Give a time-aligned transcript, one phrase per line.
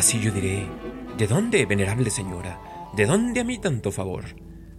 [0.00, 0.66] Así yo diré,
[1.18, 2.58] ¿de dónde, venerable señora?
[2.96, 4.24] ¿De dónde a mí tanto favor?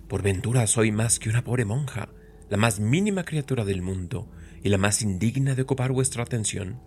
[0.07, 2.09] Por ventura soy más que una pobre monja,
[2.49, 4.31] la más mínima criatura del mundo
[4.63, 6.81] y la más indigna de ocupar vuestra atención.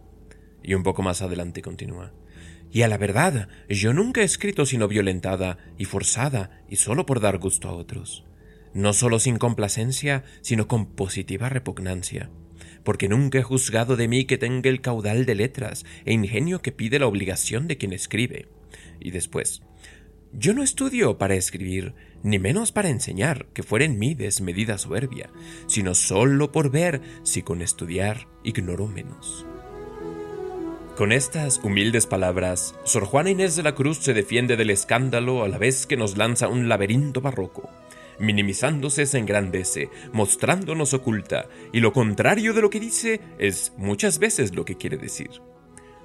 [0.64, 2.12] Y un poco más adelante continúa.
[2.72, 7.20] Y a la verdad, yo nunca he escrito sino violentada y forzada y solo por
[7.20, 8.24] dar gusto a otros.
[8.72, 12.30] No solo sin complacencia, sino con positiva repugnancia.
[12.84, 16.70] Porque nunca he juzgado de mí que tenga el caudal de letras e ingenio que
[16.70, 18.46] pide la obligación de quien escribe.
[19.00, 19.62] Y después,
[20.32, 25.30] yo no estudio para escribir, ni menos para enseñar, que fuera en mí desmedida soberbia,
[25.68, 29.46] sino solo por ver si con estudiar ignoro menos.
[30.96, 35.48] Con estas humildes palabras, Sor Juana Inés de la Cruz se defiende del escándalo a
[35.48, 37.68] la vez que nos lanza un laberinto barroco.
[38.18, 44.54] Minimizándose se engrandece, mostrándonos oculta, y lo contrario de lo que dice es muchas veces
[44.54, 45.30] lo que quiere decir.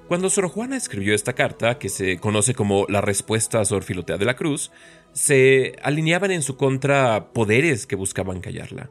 [0.08, 4.18] Cuando Sor Juana escribió esta carta, que se conoce como la respuesta a Sor Filotea
[4.18, 4.72] de la Cruz,
[5.12, 8.90] se alineaban en su contra poderes que buscaban callarla.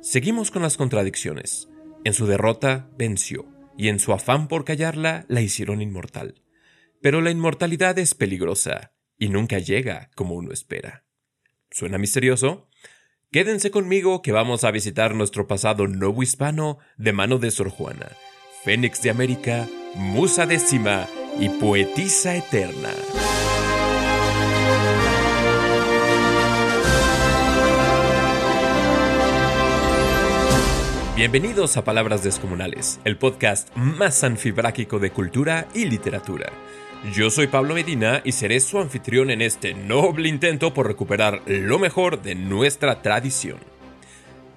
[0.00, 1.68] Seguimos con las contradicciones.
[2.02, 3.46] En su derrota venció
[3.78, 6.42] y en su afán por callarla la hicieron inmortal.
[7.00, 11.04] Pero la inmortalidad es peligrosa y nunca llega como uno espera.
[11.72, 12.68] ¿Suena misterioso?
[13.30, 18.10] Quédense conmigo que vamos a visitar nuestro pasado nuevo hispano de mano de Sor Juana,
[18.62, 21.08] Fénix de América, Musa décima
[21.40, 22.90] y Poetisa eterna.
[31.16, 36.52] Bienvenidos a Palabras Descomunales, el podcast más anfibráquico de cultura y literatura.
[37.10, 41.80] Yo soy Pablo Medina y seré su anfitrión en este noble intento por recuperar lo
[41.80, 43.58] mejor de nuestra tradición.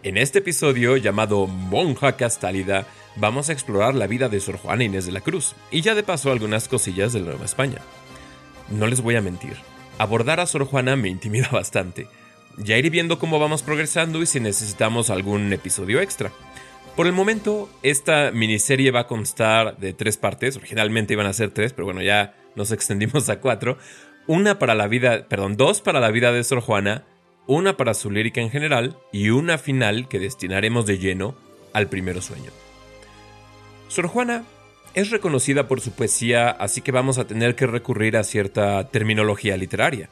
[0.04, 2.86] En este episodio llamado Monja Castálida,
[3.16, 6.04] vamos a explorar la vida de Sor Juana Inés de la Cruz y ya de
[6.04, 7.80] paso algunas cosillas de la Nueva España.
[8.70, 9.56] No les voy a mentir,
[9.98, 12.08] abordar a Sor Juana me intimida bastante.
[12.58, 16.32] Ya iré viendo cómo vamos progresando y si necesitamos algún episodio extra.
[16.96, 20.56] Por el momento, esta miniserie va a constar de tres partes.
[20.56, 23.78] Originalmente iban a ser tres, pero bueno, ya nos extendimos a cuatro.
[24.28, 27.06] Una para la vida, perdón, dos para la vida de Sor Juana,
[27.48, 31.36] una para su lírica en general y una final que destinaremos de lleno
[31.74, 32.52] al primero sueño.
[33.90, 34.46] Sor Juana
[34.94, 39.58] es reconocida por su poesía, así que vamos a tener que recurrir a cierta terminología
[39.58, 40.10] literaria.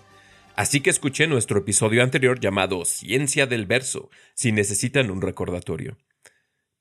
[0.58, 5.98] Así que escuché nuestro episodio anterior llamado Ciencia del Verso, si necesitan un recordatorio.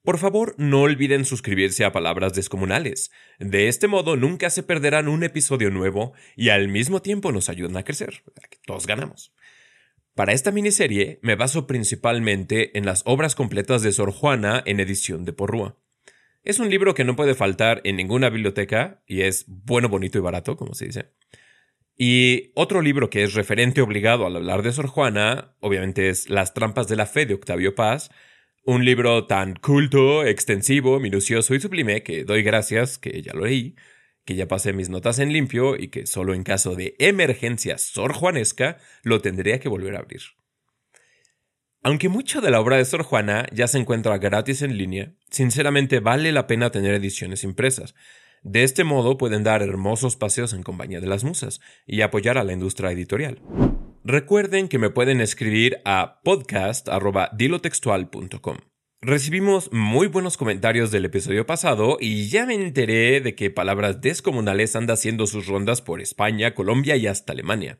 [0.03, 3.13] Por favor, no olviden suscribirse a Palabras Descomunales.
[3.39, 7.77] De este modo nunca se perderán un episodio nuevo y al mismo tiempo nos ayudan
[7.77, 8.25] a crecer.
[8.67, 9.33] Todos ganamos.
[10.17, 15.25] Para esta miniserie me baso principalmente en las obras completas de Sor Juana en edición
[15.25, 15.79] de Porrúa.
[16.43, 20.21] Es un libro que no puede faltar en ninguna biblioteca y es bueno, bonito y
[20.21, 21.13] barato, como se dice.
[21.97, 26.55] Y otro libro que es referente obligado al hablar de Sor Juana, obviamente es Las
[26.55, 28.11] trampas de la fe de Octavio Paz,
[28.65, 33.75] un libro tan culto, extensivo, minucioso y sublime que doy gracias que ya lo leí,
[34.25, 38.13] que ya pasé mis notas en limpio y que solo en caso de emergencia sor
[38.13, 40.23] juanesca lo tendría que volver a abrir.
[41.83, 45.99] Aunque mucha de la obra de Sor Juana ya se encuentra gratis en línea, sinceramente
[45.99, 47.97] vale la pena tener ediciones impresas.
[48.45, 52.45] De este modo pueden dar hermosos paseos en compañía de las musas y apoyar a
[52.45, 53.41] la industria editorial.
[54.05, 58.57] Recuerden que me pueden escribir a podcast.dilotextual.com.
[59.01, 64.75] Recibimos muy buenos comentarios del episodio pasado y ya me enteré de que Palabras Descomunales
[64.75, 67.79] anda haciendo sus rondas por España, Colombia y hasta Alemania.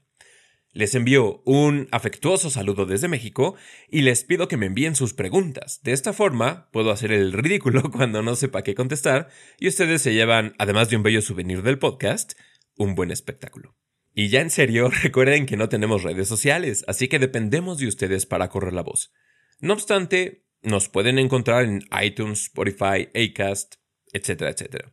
[0.71, 3.57] Les envío un afectuoso saludo desde México
[3.91, 5.81] y les pido que me envíen sus preguntas.
[5.83, 9.29] De esta forma puedo hacer el ridículo cuando no sepa qué contestar
[9.59, 12.35] y ustedes se llevan, además de un bello souvenir del podcast,
[12.77, 13.75] un buen espectáculo.
[14.15, 18.27] Y ya en serio, recuerden que no tenemos redes sociales, así que dependemos de ustedes
[18.27, 19.13] para correr la voz.
[19.61, 23.77] No obstante, nos pueden encontrar en iTunes, Spotify, Acast,
[24.13, 24.93] etcétera, etcétera.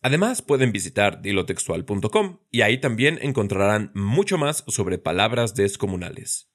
[0.00, 6.48] Además, pueden visitar dilotextual.com y ahí también encontrarán mucho más sobre palabras descomunales.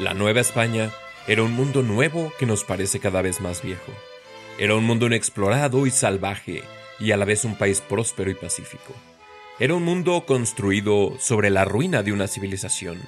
[0.00, 0.90] La Nueva España
[1.28, 3.92] era un mundo nuevo que nos parece cada vez más viejo.
[4.58, 6.62] Era un mundo inexplorado y salvaje,
[7.02, 8.94] y a la vez un país próspero y pacífico.
[9.58, 12.98] Era un mundo construido sobre la ruina de una civilización,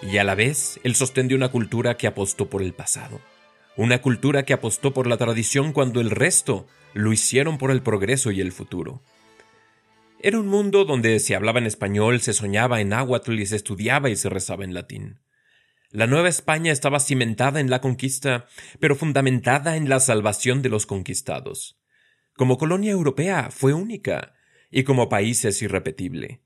[0.00, 3.20] y a la vez el sostén de una cultura que apostó por el pasado.
[3.76, 8.30] Una cultura que apostó por la tradición cuando el resto lo hicieron por el progreso
[8.30, 9.02] y el futuro.
[10.20, 14.08] Era un mundo donde se hablaba en español, se soñaba en náhuatl y se estudiaba
[14.08, 15.20] y se rezaba en latín.
[15.90, 18.46] La Nueva España estaba cimentada en la conquista,
[18.78, 21.81] pero fundamentada en la salvación de los conquistados.
[22.36, 24.34] Como colonia europea fue única,
[24.70, 26.40] y como país es irrepetible.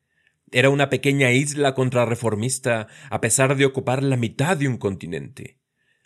[0.51, 5.59] Era una pequeña isla contrarreformista a pesar de ocupar la mitad de un continente.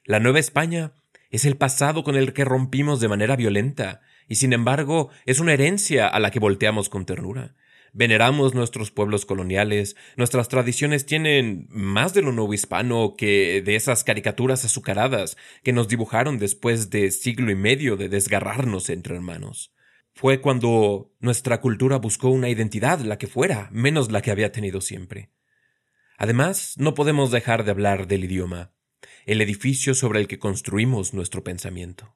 [0.04, 0.92] La Nueva España
[1.30, 5.52] es el pasado con el que rompimos de manera violenta, y sin embargo es una
[5.52, 7.54] herencia a la que volteamos con ternura.
[7.92, 14.04] Veneramos nuestros pueblos coloniales, nuestras tradiciones tienen más de lo nuevo hispano que de esas
[14.04, 19.72] caricaturas azucaradas que nos dibujaron después de siglo y medio de desgarrarnos entre hermanos.
[20.14, 24.80] Fue cuando nuestra cultura buscó una identidad, la que fuera, menos la que había tenido
[24.80, 25.30] siempre.
[26.18, 28.72] Además, no podemos dejar de hablar del idioma,
[29.24, 32.14] el edificio sobre el que construimos nuestro pensamiento.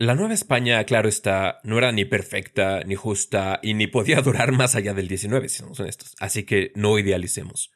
[0.00, 4.52] La Nueva España, claro está, no era ni perfecta, ni justa, y ni podía durar
[4.52, 6.14] más allá del XIX, si somos honestos.
[6.20, 7.72] Así que no idealicemos.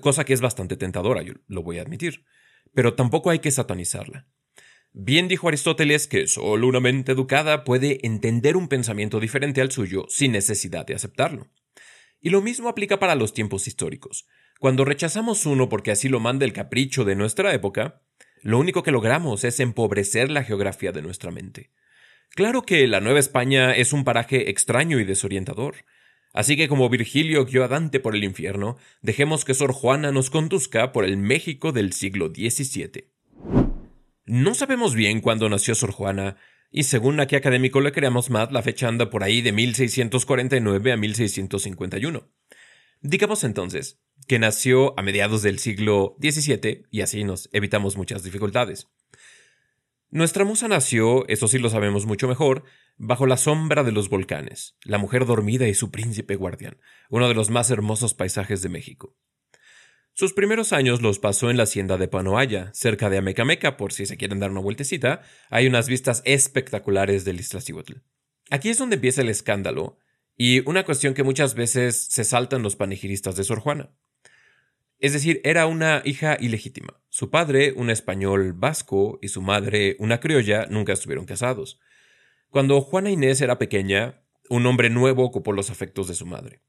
[0.00, 2.24] Cosa que es bastante tentadora, yo lo voy a admitir.
[2.74, 4.26] Pero tampoco hay que satanizarla.
[4.92, 10.06] Bien dijo Aristóteles que solo una mente educada puede entender un pensamiento diferente al suyo
[10.08, 11.52] sin necesidad de aceptarlo.
[12.20, 14.26] Y lo mismo aplica para los tiempos históricos.
[14.58, 18.02] Cuando rechazamos uno porque así lo manda el capricho de nuestra época,
[18.46, 21.70] lo único que logramos es empobrecer la geografía de nuestra mente.
[22.30, 25.74] Claro que la Nueva España es un paraje extraño y desorientador.
[26.32, 30.30] Así que como Virgilio guió a Dante por el infierno, dejemos que Sor Juana nos
[30.30, 33.10] conduzca por el México del siglo XVII.
[34.26, 36.36] No sabemos bien cuándo nació Sor Juana,
[36.70, 40.96] y según aquí académico le creamos más, la fecha anda por ahí de 1649 a
[40.96, 42.28] 1651.
[43.00, 48.88] Digamos entonces que nació a mediados del siglo XVII y así nos evitamos muchas dificultades.
[50.10, 52.64] Nuestra musa nació, eso sí lo sabemos mucho mejor,
[52.96, 56.78] bajo la sombra de los volcanes, la mujer dormida y su príncipe guardián,
[57.10, 59.16] uno de los más hermosos paisajes de México.
[60.14, 64.06] Sus primeros años los pasó en la hacienda de Panoaya, cerca de Amecameca, por si
[64.06, 65.20] se quieren dar una vueltecita,
[65.50, 67.96] hay unas vistas espectaculares del Iztaccíhuatl.
[68.50, 69.98] Aquí es donde empieza el escándalo,
[70.34, 73.90] y una cuestión que muchas veces se saltan los panegiristas de Sor Juana.
[74.98, 77.00] Es decir, era una hija ilegítima.
[77.08, 81.80] Su padre, un español vasco, y su madre, una criolla, nunca estuvieron casados.
[82.50, 86.62] Cuando Juana Inés era pequeña, un hombre nuevo ocupó los afectos de su madre.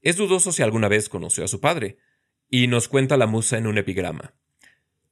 [0.00, 1.98] Es dudoso si alguna vez conoció a su padre,
[2.48, 4.34] y nos cuenta la musa en un epigrama.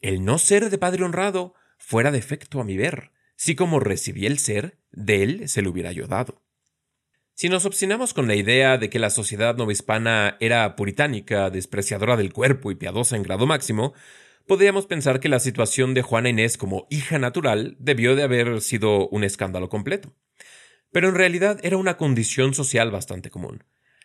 [0.00, 4.38] El no ser de padre honrado fuera defecto a mi ver, si como recibí el
[4.38, 6.42] ser, de él se le hubiera yo dado.
[7.38, 12.32] Si nos obstinamos con la idea de que la sociedad novohispana era puritánica, despreciadora del
[12.32, 13.94] cuerpo y piadosa en grado máximo,
[14.48, 19.08] podríamos pensar que la situación de Juana Inés como hija natural debió de haber sido
[19.10, 20.16] un escándalo completo.
[20.90, 23.62] Pero en realidad era una condición social bastante común.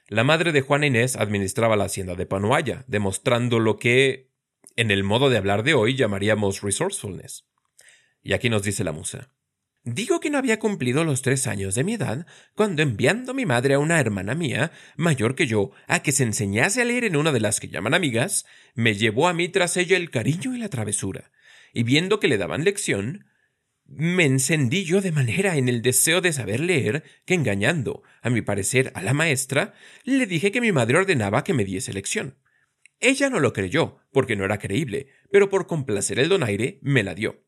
[0.08, 4.30] La madre de Juana Inés administraba la hacienda de Panoaya, demostrando lo que,
[4.76, 7.48] en el modo de hablar de hoy, llamaríamos resourcefulness.
[8.22, 9.33] Y aquí nos dice la musa.
[9.86, 12.26] Digo que no había cumplido los tres años de mi edad
[12.56, 16.82] cuando enviando mi madre a una hermana mía, mayor que yo, a que se enseñase
[16.82, 18.46] a leer en una de las que llaman amigas,
[18.76, 21.32] me llevó a mí tras ella el cariño y la travesura,
[21.74, 23.26] y viendo que le daban lección,
[23.86, 28.42] me encendí yo de manera en el deseo de saber leer que engañando, a mi
[28.42, 29.74] parecer, a la maestra,
[30.06, 32.38] le dije que mi madre ordenaba que me diese lección.
[33.02, 37.16] Ella no lo creyó, porque no era creíble, pero por complacer el donaire me la
[37.16, 37.44] dio.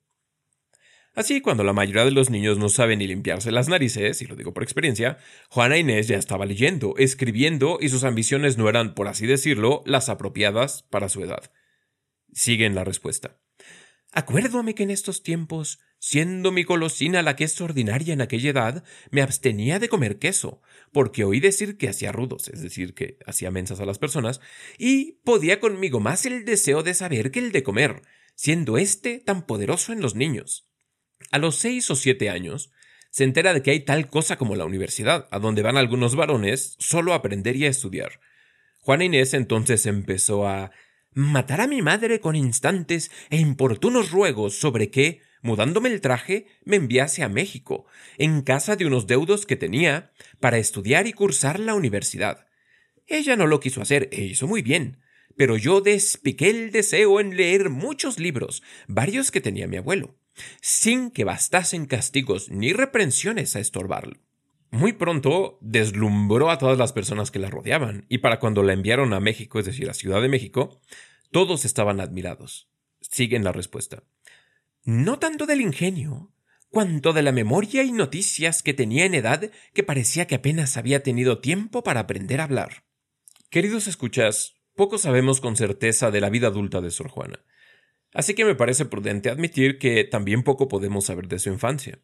[1.16, 4.36] Así, cuando la mayoría de los niños no saben ni limpiarse las narices, y lo
[4.36, 5.18] digo por experiencia,
[5.50, 10.10] Juana Inés ya estaba leyendo, escribiendo, y sus ambiciones no eran, por así decirlo, las
[10.10, 11.54] apropiadas para su edad.
[12.34, 13.40] Siguen la respuesta.
[14.12, 18.84] Acuérdome que en estos tiempos, siendo mi colosina la que es ordinaria en aquella edad,
[19.10, 23.52] me abstenía de comer queso, porque oí decir que hacía rudos, es decir, que hacía
[23.52, 24.42] mensas a las personas,
[24.78, 28.02] y podía conmigo más el deseo de saber que el de comer,
[28.36, 30.66] siendo éste tan poderoso en los niños.
[31.32, 32.72] A los seis o siete años,
[33.16, 36.76] se entera de que hay tal cosa como la universidad, a donde van algunos varones
[36.80, 38.20] solo a aprender y a estudiar.
[38.82, 40.72] Juana Inés entonces empezó a
[41.14, 46.76] matar a mi madre con instantes e importunos ruegos sobre que, mudándome el traje, me
[46.76, 47.86] enviase a México,
[48.18, 52.48] en casa de unos deudos que tenía, para estudiar y cursar la universidad.
[53.08, 55.00] Ella no lo quiso hacer e hizo muy bien,
[55.38, 60.18] pero yo despiqué el deseo en leer muchos libros, varios que tenía mi abuelo
[60.62, 64.20] sin que bastasen castigos ni reprensiones a estorbarlo.
[64.72, 69.14] Muy pronto deslumbró a todas las personas que la rodeaban, y para cuando la enviaron
[69.14, 70.82] a México, es decir, a Ciudad de México,
[71.32, 72.70] todos estaban admirados.
[73.00, 74.04] Siguen la respuesta.
[74.84, 76.34] No tanto del ingenio,
[76.70, 81.04] cuanto de la memoria y noticias que tenía en edad que parecía que apenas había
[81.04, 82.84] tenido tiempo para aprender a hablar.
[83.50, 87.46] Queridos escuchas, poco sabemos con certeza de la vida adulta de Sor Juana.
[88.16, 92.00] Así que me parece prudente admitir que también poco podemos saber de su infancia.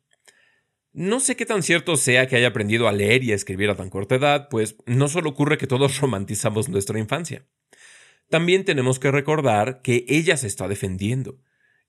[0.91, 3.77] No sé qué tan cierto sea que haya aprendido a leer y a escribir a
[3.77, 7.47] tan corta edad, pues no solo ocurre que todos romantizamos nuestra infancia.
[8.29, 11.39] También tenemos que recordar que ella se está defendiendo,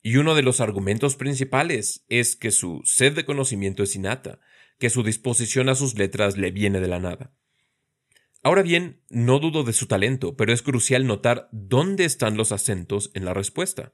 [0.05, 4.39] y uno de los argumentos principales es que su sed de conocimiento es innata,
[4.79, 7.35] que su disposición a sus letras le viene de la nada.
[8.45, 13.11] Ahora bien, no dudo de su talento, pero es crucial notar dónde están los acentos
[13.15, 13.93] en la respuesta.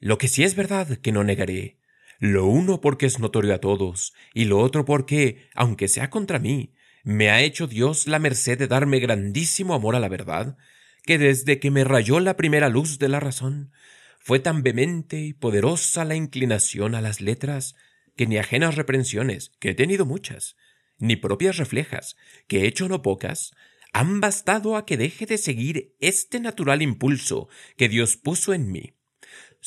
[0.00, 1.78] Lo que sí es verdad que no negaré,
[2.18, 6.72] lo uno porque es notorio a todos, y lo otro porque, aunque sea contra mí,
[7.02, 10.56] me ha hecho Dios la merced de darme grandísimo amor a la verdad,
[11.04, 13.72] que desde que me rayó la primera luz de la razón,
[14.18, 17.76] fue tan vehemente y poderosa la inclinación a las letras,
[18.16, 20.56] que ni ajenas reprensiones, que he tenido muchas,
[20.98, 22.16] ni propias reflejas,
[22.48, 23.52] que he hecho no pocas,
[23.92, 28.95] han bastado a que deje de seguir este natural impulso que Dios puso en mí.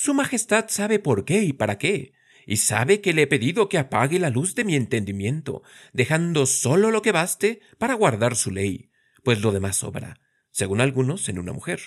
[0.01, 2.13] Su Majestad sabe por qué y para qué,
[2.45, 6.89] y sabe que le he pedido que apague la luz de mi entendimiento, dejando solo
[6.89, 8.91] lo que baste para guardar su ley,
[9.25, 11.81] pues lo demás sobra, según algunos, en una mujer,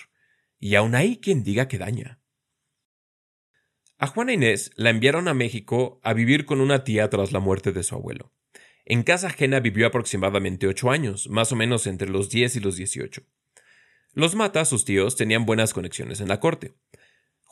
[0.59, 2.19] y aun hay quien diga que daña.
[3.97, 7.71] A Juana Inés la enviaron a México a vivir con una tía tras la muerte
[7.71, 8.31] de su abuelo.
[8.85, 12.75] En casa ajena vivió aproximadamente ocho años, más o menos entre los diez y los
[12.75, 13.23] dieciocho.
[14.11, 16.75] Los Mata, sus tíos, tenían buenas conexiones en la corte.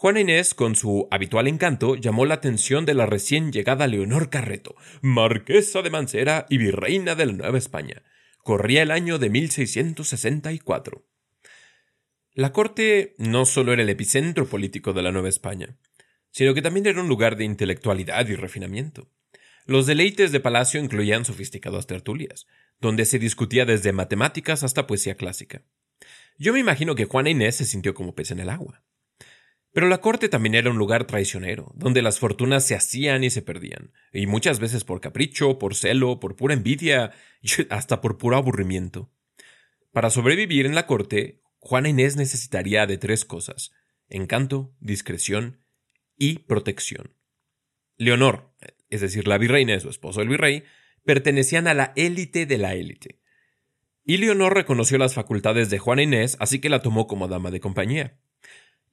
[0.01, 4.75] Juana Inés, con su habitual encanto, llamó la atención de la recién llegada Leonor Carreto,
[5.03, 8.01] marquesa de Mancera y virreina de la Nueva España.
[8.39, 11.05] Corría el año de 1664.
[12.33, 15.77] La corte no solo era el epicentro político de la Nueva España,
[16.31, 19.07] sino que también era un lugar de intelectualidad y refinamiento.
[19.67, 22.47] Los deleites de palacio incluían sofisticadas tertulias,
[22.79, 25.61] donde se discutía desde matemáticas hasta poesía clásica.
[26.39, 28.83] Yo me imagino que Juana Inés se sintió como pez en el agua.
[29.73, 33.41] Pero la corte también era un lugar traicionero, donde las fortunas se hacían y se
[33.41, 37.11] perdían, y muchas veces por capricho, por celo, por pura envidia,
[37.41, 39.11] y hasta por puro aburrimiento.
[39.91, 43.71] Para sobrevivir en la corte, Juana Inés necesitaría de tres cosas
[44.11, 45.63] encanto, discreción
[46.17, 47.15] y protección.
[47.97, 48.53] Leonor,
[48.89, 50.63] es decir, la virreina y su esposo el virrey,
[51.03, 53.21] pertenecían a la élite de la élite.
[54.03, 57.59] Y Leonor reconoció las facultades de Juana Inés, así que la tomó como dama de
[57.59, 58.19] compañía.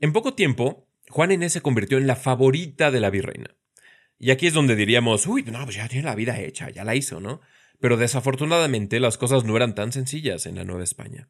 [0.00, 3.56] En poco tiempo, Juana Inés se convirtió en la favorita de la virreina.
[4.18, 6.94] Y aquí es donde diríamos, uy, no, pues ya tiene la vida hecha, ya la
[6.94, 7.40] hizo, ¿no?
[7.80, 11.28] Pero desafortunadamente las cosas no eran tan sencillas en la Nueva España.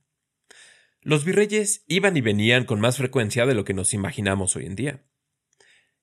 [1.00, 4.74] Los virreyes iban y venían con más frecuencia de lo que nos imaginamos hoy en
[4.74, 5.04] día.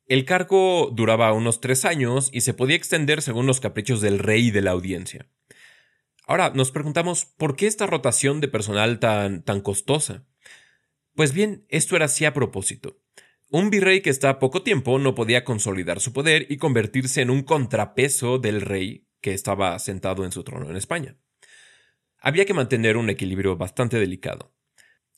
[0.08, 4.48] El cargo duraba unos tres años y se podía extender según los caprichos del rey
[4.48, 5.28] y de la audiencia.
[6.28, 10.26] Ahora nos preguntamos por qué esta rotación de personal tan, tan costosa.
[11.16, 13.00] Pues bien, esto era así a propósito.
[13.50, 17.44] Un virrey que está poco tiempo no podía consolidar su poder y convertirse en un
[17.44, 21.16] contrapeso del rey que estaba sentado en su trono en España.
[22.20, 24.56] Había que mantener un equilibrio bastante delicado.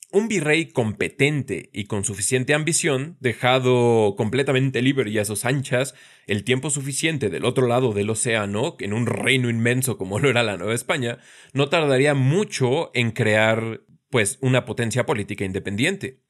[0.10, 5.96] Un virrey competente y con suficiente ambición, dejado completamente libre y a sus anchas
[6.28, 10.44] el tiempo suficiente del otro lado del océano, en un reino inmenso como lo era
[10.44, 11.18] la Nueva España,
[11.52, 16.22] no tardaría mucho en crear, pues, una potencia política independiente.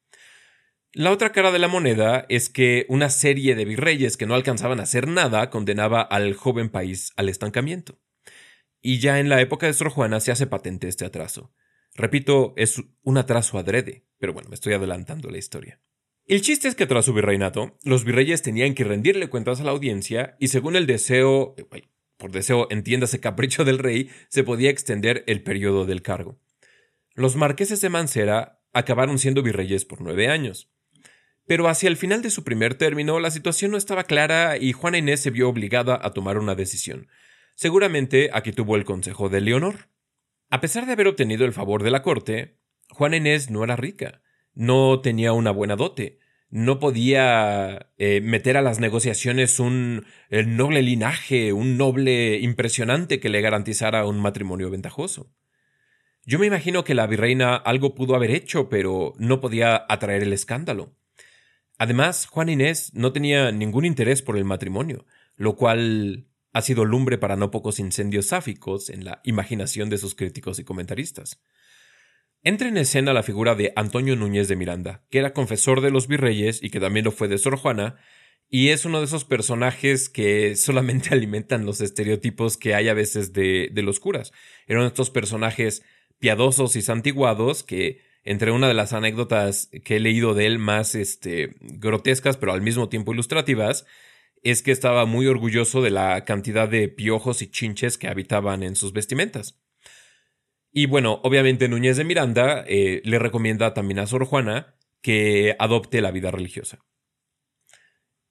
[0.92, 4.80] La otra cara de la moneda es que una serie de virreyes que no alcanzaban
[4.80, 8.00] a hacer nada condenaba al joven país al estancamiento.
[8.80, 11.52] Y ya en la época de Sor Juana se hace patente este atraso.
[11.94, 15.80] Repito, es un atraso adrede, pero bueno, me estoy adelantando la historia.
[16.24, 19.72] El chiste es que tras su virreinato, los virreyes tenían que rendirle cuentas a la
[19.72, 21.82] audiencia y según el deseo, eh,
[22.16, 26.38] por deseo entiéndase capricho del rey, se podía extender el periodo del cargo.
[27.18, 30.70] Los marqueses de Mancera acabaron siendo virreyes por nueve años.
[31.48, 34.98] Pero hacia el final de su primer término, la situación no estaba clara y Juana
[34.98, 37.08] Inés se vio obligada a tomar una decisión.
[37.56, 39.88] Seguramente aquí tuvo el consejo de Leonor.
[40.48, 44.22] A pesar de haber obtenido el favor de la corte, Juana Inés no era rica,
[44.54, 46.20] no tenía una buena dote,
[46.50, 53.40] no podía eh, meter a las negociaciones un noble linaje, un noble impresionante que le
[53.40, 55.32] garantizara un matrimonio ventajoso.
[56.28, 60.34] Yo me imagino que la virreina algo pudo haber hecho, pero no podía atraer el
[60.34, 60.94] escándalo.
[61.78, 65.06] Además, Juana Inés no tenía ningún interés por el matrimonio,
[65.36, 70.14] lo cual ha sido lumbre para no pocos incendios sáficos en la imaginación de sus
[70.14, 71.40] críticos y comentaristas.
[72.42, 76.08] Entra en escena la figura de Antonio Núñez de Miranda, que era confesor de los
[76.08, 77.96] virreyes y que también lo fue de Sor Juana,
[78.50, 83.32] y es uno de esos personajes que solamente alimentan los estereotipos que hay a veces
[83.32, 84.32] de, de los curas.
[84.66, 85.82] Eran estos personajes
[86.18, 90.94] piadosos y santiguados que, entre una de las anécdotas que he leído de él más
[90.94, 93.86] este, grotescas, pero al mismo tiempo ilustrativas,
[94.42, 98.76] es que estaba muy orgulloso de la cantidad de piojos y chinches que habitaban en
[98.76, 99.60] sus vestimentas.
[100.72, 106.00] Y bueno, obviamente Núñez de Miranda eh, le recomienda también a Sor Juana que adopte
[106.00, 106.84] la vida religiosa.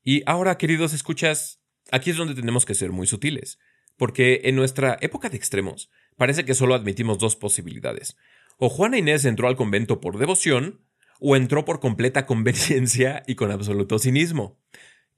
[0.03, 3.59] Y ahora, queridos escuchas, aquí es donde tenemos que ser muy sutiles,
[3.97, 8.17] porque en nuestra época de extremos parece que solo admitimos dos posibilidades.
[8.57, 10.81] O Juana Inés entró al convento por devoción,
[11.19, 14.59] o entró por completa conveniencia y con absoluto cinismo.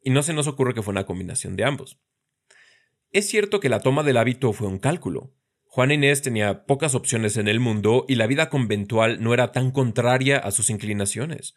[0.01, 1.99] Y no se nos ocurre que fue una combinación de ambos.
[3.11, 5.33] Es cierto que la toma del hábito fue un cálculo.
[5.65, 9.71] Juana Inés tenía pocas opciones en el mundo y la vida conventual no era tan
[9.71, 11.55] contraria a sus inclinaciones,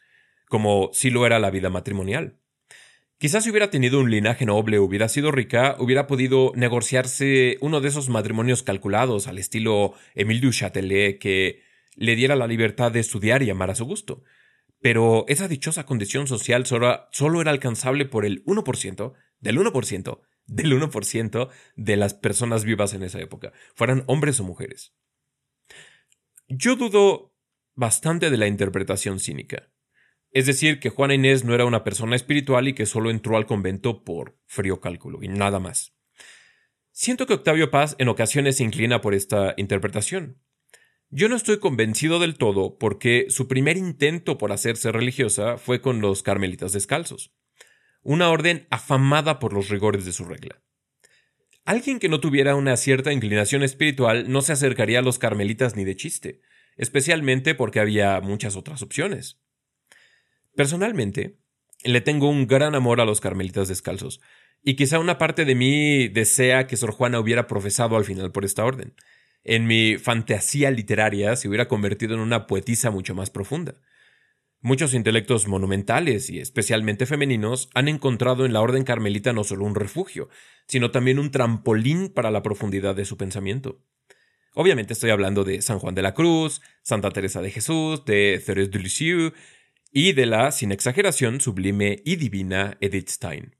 [0.48, 2.38] como si lo era la vida matrimonial.
[3.22, 7.86] Quizás si hubiera tenido un linaje noble hubiera sido rica, hubiera podido negociarse uno de
[7.86, 11.62] esos matrimonios calculados al estilo Émile du Châtelet que
[11.94, 14.24] le diera la libertad de estudiar y amar a su gusto.
[14.80, 21.48] Pero esa dichosa condición social solo, era alcanzable por el 1%, del 1%, del 1%
[21.76, 24.96] de las personas vivas en esa época, fueran hombres o mujeres.
[26.48, 27.36] Yo dudo
[27.76, 29.71] bastante de la interpretación cínica.
[30.32, 33.46] Es decir, que Juana Inés no era una persona espiritual y que solo entró al
[33.46, 35.94] convento por frío cálculo y nada más.
[36.90, 40.42] Siento que Octavio Paz en ocasiones se inclina por esta interpretación.
[41.10, 46.00] Yo no estoy convencido del todo porque su primer intento por hacerse religiosa fue con
[46.00, 47.34] los carmelitas descalzos,
[48.00, 50.62] una orden afamada por los rigores de su regla.
[51.66, 55.84] Alguien que no tuviera una cierta inclinación espiritual no se acercaría a los carmelitas ni
[55.84, 56.40] de chiste,
[56.76, 59.41] especialmente porque había muchas otras opciones.
[60.54, 61.38] Personalmente,
[61.84, 64.20] le tengo un gran amor a los carmelitas descalzos,
[64.62, 68.44] y quizá una parte de mí desea que Sor Juana hubiera profesado al final por
[68.44, 68.94] esta orden
[69.44, 73.74] en mi fantasía literaria se hubiera convertido en una poetisa mucho más profunda.
[74.60, 79.74] Muchos intelectos monumentales y especialmente femeninos han encontrado en la Orden Carmelita no solo un
[79.74, 80.28] refugio,
[80.68, 83.82] sino también un trampolín para la profundidad de su pensamiento.
[84.54, 88.70] Obviamente estoy hablando de San Juan de la Cruz, Santa Teresa de Jesús, de Thérèse
[88.70, 89.32] de Lisieux
[89.92, 93.54] y de la, sin exageración, sublime y divina Edith Stein.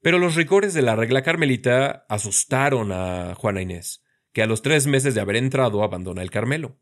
[0.00, 4.86] Pero los rigores de la regla carmelita asustaron a Juana Inés que a los tres
[4.86, 6.78] meses de haber entrado abandona el Carmelo.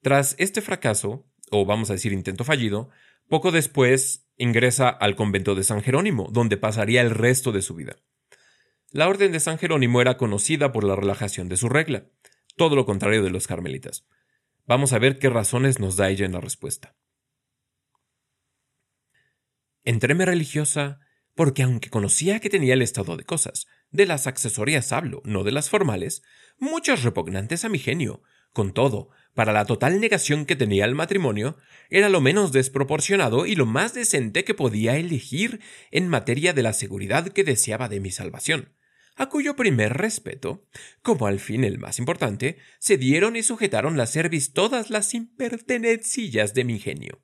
[0.00, 2.88] Tras este fracaso, o vamos a decir intento fallido,
[3.28, 7.96] poco después ingresa al convento de San Jerónimo, donde pasaría el resto de su vida.
[8.90, 12.06] La orden de San Jerónimo era conocida por la relajación de su regla,
[12.56, 14.06] todo lo contrario de los carmelitas.
[14.64, 16.96] Vamos a ver qué razones nos da ella en la respuesta.
[19.84, 21.00] Entréme religiosa
[21.34, 25.52] porque aunque conocía que tenía el estado de cosas, de las accesorias hablo, no de
[25.52, 26.22] las formales,
[26.58, 28.22] muchas repugnantes a mi genio.
[28.52, 31.56] Con todo, para la total negación que tenía al matrimonio,
[31.88, 36.74] era lo menos desproporcionado y lo más decente que podía elegir en materia de la
[36.74, 38.74] seguridad que deseaba de mi salvación,
[39.16, 40.66] a cuyo primer respeto,
[41.02, 46.54] como al fin el más importante, se dieron y sujetaron la cerviz todas las impertenencillas
[46.54, 47.22] de mi genio,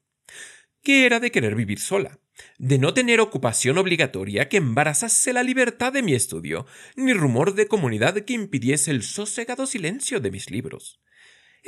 [0.82, 2.20] que era de querer vivir sola,
[2.58, 7.66] de no tener ocupación obligatoria que embarazase la libertad de mi estudio, ni rumor de
[7.66, 11.00] comunidad que impidiese el sosegado silencio de mis libros.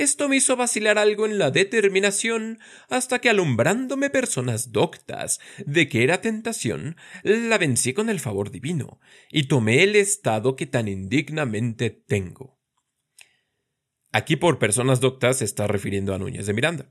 [0.00, 2.58] Esto me hizo vacilar algo en la determinación
[2.88, 8.98] hasta que alumbrándome personas doctas de que era tentación, la vencí con el favor divino
[9.30, 12.58] y tomé el estado que tan indignamente tengo.
[14.10, 16.90] Aquí por personas doctas se está refiriendo a Núñez de Miranda.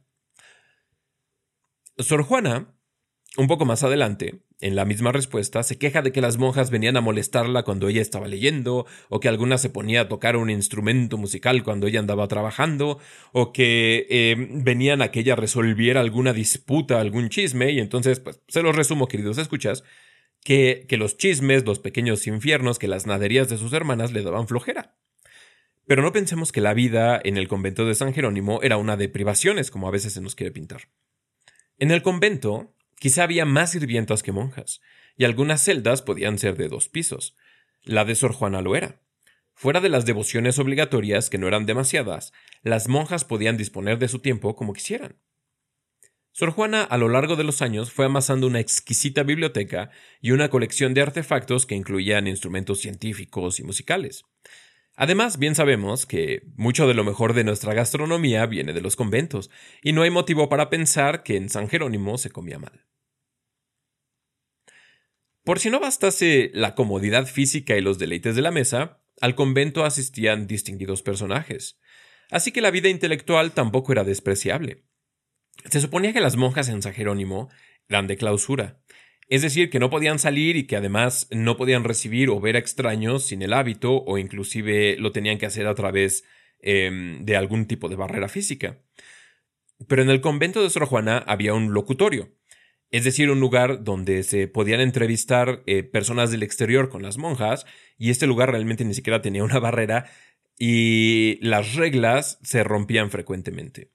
[1.97, 2.78] Sor Juana
[3.37, 6.97] un poco más adelante, en la misma respuesta, se queja de que las monjas venían
[6.97, 11.17] a molestarla cuando ella estaba leyendo, o que alguna se ponía a tocar un instrumento
[11.17, 12.99] musical cuando ella andaba trabajando,
[13.31, 18.41] o que eh, venían a que ella resolviera alguna disputa, algún chisme, y entonces, pues,
[18.47, 19.83] se los resumo, queridos escuchas,
[20.43, 24.47] que, que los chismes, los pequeños infiernos, que las naderías de sus hermanas le daban
[24.47, 24.95] flojera.
[25.85, 29.09] Pero no pensemos que la vida en el convento de San Jerónimo era una de
[29.09, 30.89] privaciones, como a veces se nos quiere pintar.
[31.79, 34.81] En el convento, Quizá había más sirvientas que monjas,
[35.15, 37.35] y algunas celdas podían ser de dos pisos.
[37.81, 39.01] La de Sor Juana lo era.
[39.53, 42.31] Fuera de las devociones obligatorias, que no eran demasiadas,
[42.61, 45.17] las monjas podían disponer de su tiempo como quisieran.
[46.31, 50.49] Sor Juana a lo largo de los años fue amasando una exquisita biblioteca y una
[50.49, 54.23] colección de artefactos que incluían instrumentos científicos y musicales.
[55.01, 59.49] Además, bien sabemos que mucho de lo mejor de nuestra gastronomía viene de los conventos,
[59.81, 62.85] y no hay motivo para pensar que en San Jerónimo se comía mal.
[65.45, 69.85] Por si no bastase la comodidad física y los deleites de la mesa, al convento
[69.85, 71.79] asistían distinguidos personajes,
[72.29, 74.83] así que la vida intelectual tampoco era despreciable.
[75.71, 77.49] Se suponía que las monjas en San Jerónimo
[77.87, 78.81] eran de clausura,
[79.29, 82.59] Es decir, que no podían salir y que además no podían recibir o ver a
[82.59, 86.23] extraños sin el hábito o inclusive lo tenían que hacer a través
[86.61, 88.79] em, de algún tipo de barrera física.
[89.87, 92.29] Pero en el convento de Sor Juana había un locutorio,
[92.91, 97.65] es decir, un lugar donde se podían entrevistar eh, personas del exterior con las monjas,
[97.97, 100.09] y este lugar realmente ni siquiera tenía una barrera
[100.57, 103.91] y las reglas se rompían frecuentemente.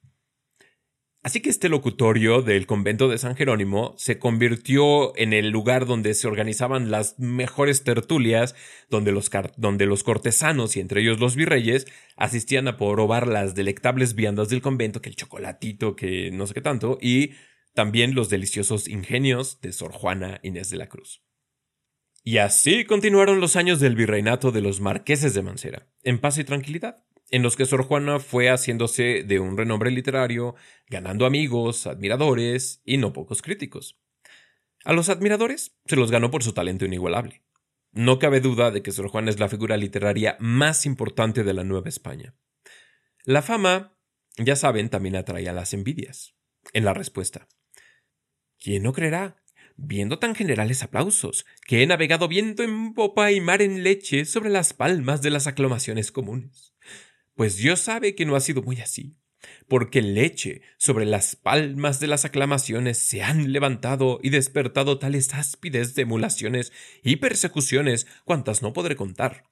[1.24, 6.12] Así que este locutorio del convento de San Jerónimo se convirtió en el lugar donde
[6.12, 8.54] se organizaban las mejores tertulias,
[8.90, 14.14] donde los, donde los cortesanos y entre ellos los virreyes asistían a probar las delectables
[14.14, 17.30] viandas del convento, que el chocolatito, que no sé qué tanto, y
[17.72, 21.22] también los deliciosos ingenios de Sor Juana Inés de la Cruz.
[22.22, 26.44] Y así continuaron los años del virreinato de los marqueses de Mancera, en paz y
[26.44, 30.54] tranquilidad en los que Sor Juana fue haciéndose de un renombre literario,
[30.88, 33.98] ganando amigos, admiradores y no pocos críticos.
[34.84, 37.42] A los admiradores se los ganó por su talento inigualable.
[37.92, 41.64] No cabe duda de que Sor Juana es la figura literaria más importante de la
[41.64, 42.34] Nueva España.
[43.22, 43.96] La fama,
[44.36, 46.34] ya saben, también atrae a las envidias.
[46.72, 47.48] En la respuesta.
[48.58, 49.42] ¿Quién no creerá?
[49.76, 54.50] Viendo tan generales aplausos, que he navegado viento en popa y mar en leche sobre
[54.50, 56.73] las palmas de las aclamaciones comunes.
[57.34, 59.16] Pues Dios sabe que no ha sido muy así,
[59.68, 65.94] porque leche sobre las palmas de las aclamaciones se han levantado y despertado tales áspides
[65.94, 69.44] de emulaciones y persecuciones cuantas no podré contar.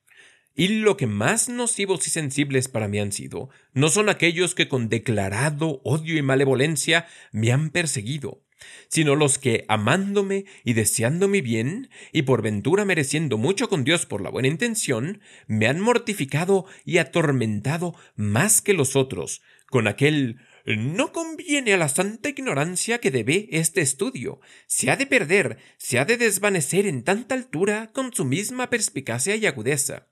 [0.55, 4.68] Y lo que más nocivos y sensibles para mí han sido, no son aquellos que
[4.68, 8.45] con declarado odio y malevolencia me han perseguido,
[8.88, 14.07] sino los que, amándome y deseando mi bien, y por ventura mereciendo mucho con Dios
[14.07, 20.38] por la buena intención, me han mortificado y atormentado más que los otros, con aquel
[20.64, 24.40] no conviene a la santa ignorancia que debe este estudio.
[24.66, 29.35] Se ha de perder, se ha de desvanecer en tanta altura con su misma perspicacia
[29.37, 30.09] y agudeza.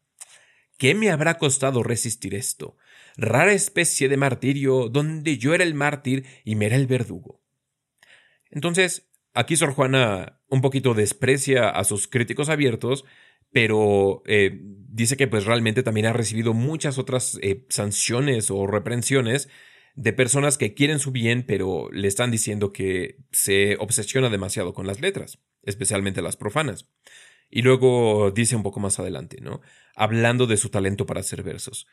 [0.78, 2.76] ¿Qué me habrá costado resistir esto?
[3.16, 7.42] Rara especie de martirio donde yo era el mártir y me era el verdugo.
[8.50, 13.04] Entonces, aquí Sor Juana un poquito desprecia a sus críticos abiertos,
[13.52, 19.48] pero eh, dice que pues realmente también ha recibido muchas otras eh, sanciones o reprensiones
[19.94, 24.86] de personas que quieren su bien, pero le están diciendo que se obsesiona demasiado con
[24.86, 26.88] las letras, especialmente las profanas.
[27.50, 29.60] Y luego dice un poco más adelante, ¿no?
[29.96, 31.88] Hablando de su talento para hacer versos.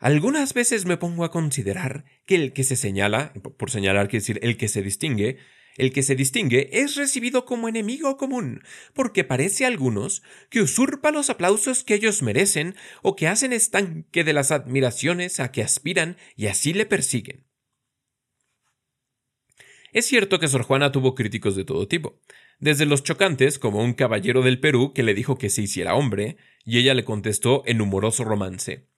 [0.00, 4.38] Algunas veces me pongo a considerar que el que se señala, por señalar quiere decir
[4.42, 5.36] el que se distingue,
[5.76, 8.62] el que se distingue es recibido como enemigo común,
[8.94, 14.24] porque parece a algunos que usurpa los aplausos que ellos merecen o que hacen estanque
[14.24, 17.44] de las admiraciones a que aspiran y así le persiguen.
[19.92, 22.18] Es cierto que Sor Juana tuvo críticos de todo tipo,
[22.58, 26.38] desde los chocantes como un caballero del Perú que le dijo que se hiciera hombre,
[26.64, 28.89] y ella le contestó en humoroso romance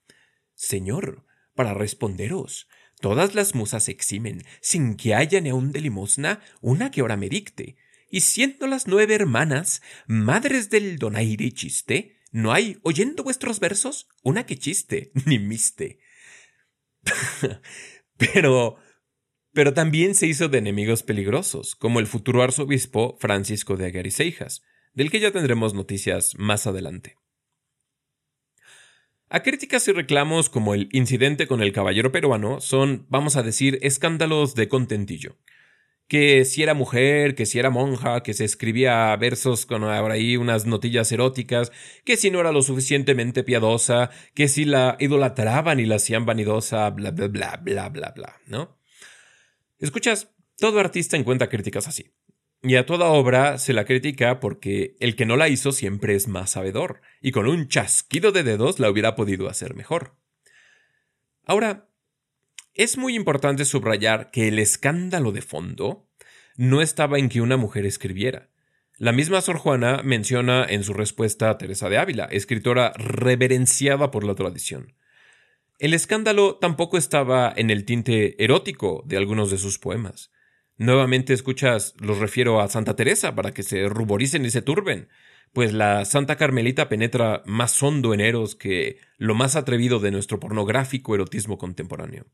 [0.63, 2.69] Señor, para responderos,
[3.01, 7.29] todas las musas eximen, sin que haya ni aun de limosna una que ahora me
[7.29, 7.77] dicte,
[8.09, 14.07] y siendo las nueve hermanas, madres del donaire y chiste, no hay, oyendo vuestros versos,
[14.23, 15.99] una que chiste, ni miste.
[18.17, 18.77] pero,
[19.53, 24.63] pero también se hizo de enemigos peligrosos, como el futuro arzobispo Francisco de Seijas,
[24.95, 27.17] del que ya tendremos noticias más adelante.
[29.35, 33.79] A críticas y reclamos como el incidente con el caballero peruano son, vamos a decir,
[33.81, 35.39] escándalos de contentillo.
[36.07, 40.37] Que si era mujer, que si era monja, que se escribía versos con ahora ahí
[40.37, 41.73] unas notillas eróticas,
[42.05, 46.91] que si no era lo suficientemente piadosa, que si la idolatraban y la hacían vanidosa,
[46.91, 48.79] bla bla bla bla bla bla, ¿no?
[49.79, 52.13] Escuchas, todo artista encuentra críticas así.
[52.63, 56.29] Y a toda obra se la critica porque el que no la hizo siempre es
[56.29, 60.15] más sabedor, y con un chasquido de dedos la hubiera podido hacer mejor.
[61.45, 61.89] Ahora,
[62.75, 66.09] es muy importante subrayar que el escándalo de fondo
[66.57, 68.49] no estaba en que una mujer escribiera.
[68.97, 74.23] La misma Sor Juana menciona en su respuesta a Teresa de Ávila, escritora reverenciada por
[74.23, 74.95] la tradición.
[75.81, 80.31] El escándalo tampoco estaba en el tinte erótico de algunos de sus poemas.
[80.83, 85.09] Nuevamente escuchas, los refiero a Santa Teresa para que se ruboricen y se turben,
[85.53, 90.41] pues la Santa Carmelita penetra más hondo en Eros que lo más atrevido de nuestro
[90.41, 92.27] pornográfico erotismo contemporáneo.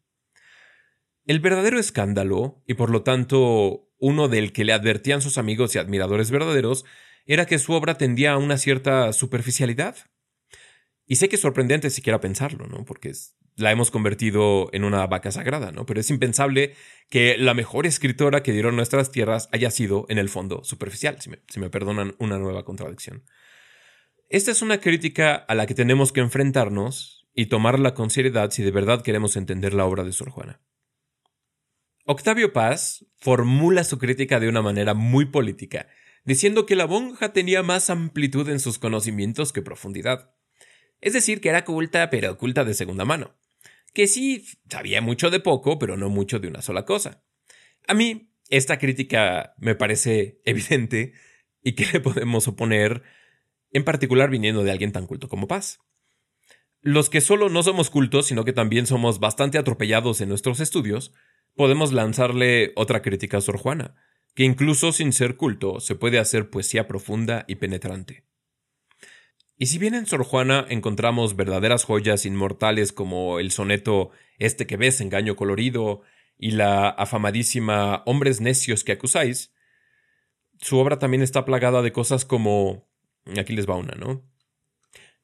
[1.26, 5.78] El verdadero escándalo, y por lo tanto uno del que le advertían sus amigos y
[5.78, 6.87] admiradores verdaderos,
[7.26, 9.94] era que su obra tendía a una cierta superficialidad.
[11.04, 12.87] Y sé que es sorprendente siquiera pensarlo, ¿no?
[12.87, 13.12] Porque
[13.58, 15.84] la hemos convertido en una vaca sagrada, ¿no?
[15.84, 16.74] Pero es impensable
[17.10, 21.60] que la mejor escritora que dieron nuestras tierras haya sido, en el fondo, superficial, si
[21.60, 23.24] me, perdonan una nueva contradicción.
[24.28, 28.62] Esta es una crítica a la que tenemos que enfrentarnos y tomarla con seriedad si
[28.62, 30.60] de verdad queremos entender la obra de Sor Juana.
[32.04, 35.88] Octavio Paz formula su crítica de una manera muy política,
[36.24, 40.34] diciendo que la monja tenía más amplitud en sus conocimientos que profundidad.
[41.00, 43.34] Es decir, que era culta, pero oculta de segunda mano.
[43.92, 47.24] Que sí, sabía mucho de poco, pero no mucho de una sola cosa.
[47.87, 51.12] A mí, esta crítica me parece evidente
[51.62, 53.03] y que le podemos oponer,
[53.72, 55.81] en particular viniendo de alguien tan culto como Paz.
[56.81, 61.12] Los que solo no somos cultos, sino que también somos bastante atropellados en nuestros estudios,
[61.57, 63.96] podemos lanzarle otra crítica a Sor Juana,
[64.35, 68.27] que incluso sin ser culto se puede hacer poesía profunda y penetrante.
[69.60, 74.76] Y si bien en Sor Juana encontramos verdaderas joyas inmortales como el soneto Este que
[74.76, 76.02] ves, engaño colorido,
[76.38, 79.52] y la afamadísima Hombres necios que acusáis,
[80.60, 82.88] su obra también está plagada de cosas como...
[83.36, 84.22] Aquí les va una, ¿no?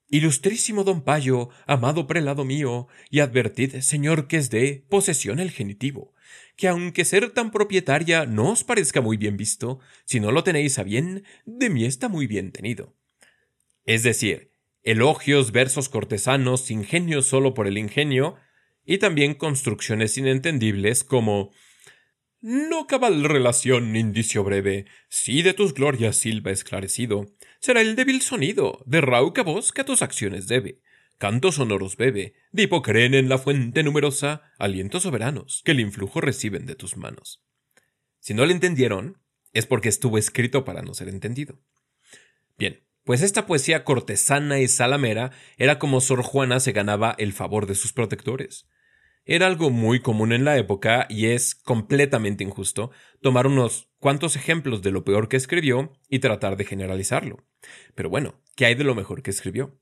[0.09, 6.13] Ilustrísimo don Payo, amado prelado mío, y advertid, señor, que es de posesión el genitivo,
[6.57, 10.79] que aunque ser tan propietaria no os parezca muy bien visto, si no lo tenéis
[10.81, 12.95] a bien, de mí está muy bien tenido
[13.85, 14.51] es decir,
[14.83, 18.37] elogios, versos cortesanos, ingenios solo por el ingenio,
[18.85, 21.53] y también construcciones inentendibles como
[22.41, 27.27] No cabal relación, indicio breve, si de tus glorias silba esclarecido,
[27.59, 30.81] será el débil sonido de rauca voz que a tus acciones debe.
[31.17, 36.67] Cantos sonoros bebe, dipo creen en la fuente numerosa, alientos soberanos que el influjo reciben
[36.67, 37.43] de tus manos.
[38.21, 41.61] Si no le entendieron, es porque estuvo escrito para no ser entendido.
[42.59, 47.67] Bien, pues esta poesía cortesana y salamera era como Sor Juana se ganaba el favor
[47.67, 48.67] de sus protectores.
[49.27, 52.91] Era algo muy común en la época y es completamente injusto
[53.23, 57.47] tomar unos cuantos ejemplos de lo peor que escribió y tratar de generalizarlo.
[57.95, 59.79] Pero bueno, ¿qué hay de lo mejor que escribió?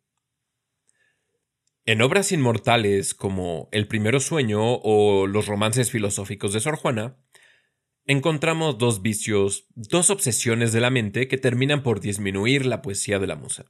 [1.85, 7.16] En obras inmortales como El primero sueño o los romances filosóficos de Sor Juana,
[8.06, 13.26] encontramos dos vicios, dos obsesiones de la mente que terminan por disminuir la poesía de
[13.26, 13.66] la musa.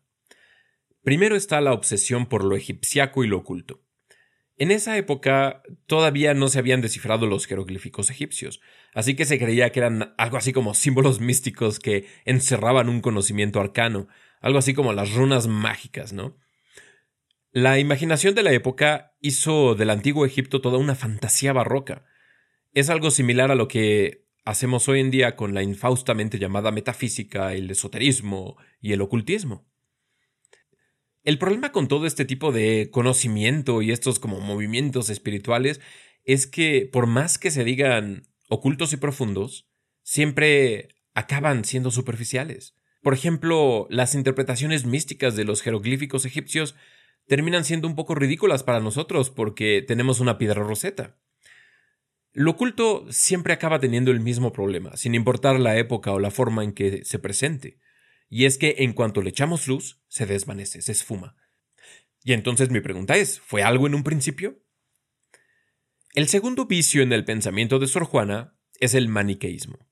[1.02, 3.82] Primero está la obsesión por lo egipciaco y lo oculto.
[4.56, 8.60] En esa época todavía no se habían descifrado los jeroglíficos egipcios,
[8.94, 13.60] así que se creía que eran algo así como símbolos místicos que encerraban un conocimiento
[13.60, 14.08] arcano,
[14.40, 16.36] algo así como las runas mágicas, ¿no?
[17.50, 22.06] La imaginación de la época hizo del antiguo Egipto toda una fantasía barroca.
[22.72, 27.54] Es algo similar a lo que hacemos hoy en día con la infaustamente llamada metafísica,
[27.54, 29.66] el esoterismo y el ocultismo.
[31.24, 35.80] El problema con todo este tipo de conocimiento y estos como movimientos espirituales
[36.24, 39.68] es que por más que se digan ocultos y profundos,
[40.02, 42.74] siempre acaban siendo superficiales.
[43.02, 46.74] Por ejemplo, las interpretaciones místicas de los jeroglíficos egipcios
[47.26, 51.18] terminan siendo un poco ridículas para nosotros porque tenemos una piedra roseta.
[52.34, 56.64] Lo oculto siempre acaba teniendo el mismo problema, sin importar la época o la forma
[56.64, 57.78] en que se presente,
[58.30, 61.36] y es que en cuanto le echamos luz, se desvanece, se esfuma.
[62.24, 64.62] Y entonces mi pregunta es, ¿fue algo en un principio?
[66.14, 69.86] El segundo vicio en el pensamiento de Sor Juana es el maniqueísmo.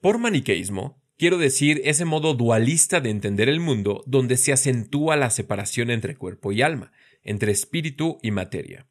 [0.00, 5.30] Por maniqueísmo, quiero decir ese modo dualista de entender el mundo donde se acentúa la
[5.30, 8.87] separación entre cuerpo y alma, entre espíritu y materia.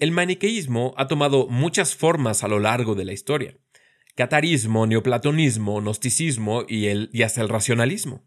[0.00, 3.58] El maniqueísmo ha tomado muchas formas a lo largo de la historia.
[4.16, 8.26] Catarismo, neoplatonismo, gnosticismo y, el, y hasta el racionalismo.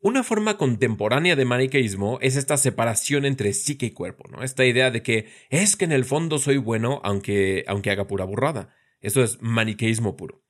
[0.00, 4.42] Una forma contemporánea de maniqueísmo es esta separación entre psique y cuerpo, ¿no?
[4.42, 8.26] Esta idea de que es que en el fondo soy bueno aunque, aunque haga pura
[8.26, 8.74] burrada.
[9.00, 10.44] Eso es maniqueísmo puro.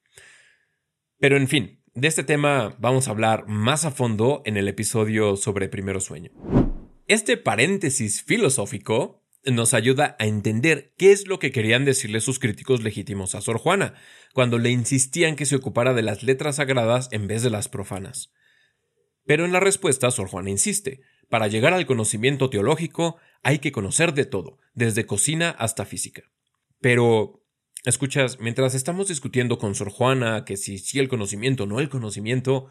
[1.21, 5.37] Pero en fin, de este tema vamos a hablar más a fondo en el episodio
[5.37, 6.33] sobre Primero Sueño.
[7.07, 12.83] Este paréntesis filosófico nos ayuda a entender qué es lo que querían decirle sus críticos
[12.83, 13.95] legítimos a Sor Juana,
[14.33, 18.33] cuando le insistían que se ocupara de las letras sagradas en vez de las profanas.
[19.27, 24.15] Pero en la respuesta Sor Juana insiste, para llegar al conocimiento teológico hay que conocer
[24.15, 26.23] de todo, desde cocina hasta física.
[26.81, 27.43] Pero,
[27.85, 31.89] escuchas, mientras estamos discutiendo con Sor Juana que si sí el conocimiento o no el
[31.89, 32.69] conocimiento,